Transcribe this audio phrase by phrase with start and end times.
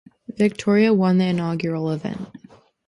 [0.35, 2.27] Victoria won the inaugural event.